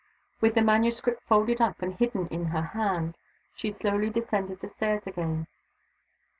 [0.39, 3.15] With the manuscript folded up, and hidden in her hand,
[3.53, 5.45] she slowly descended the stairs again.